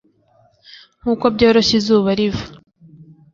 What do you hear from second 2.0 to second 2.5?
riva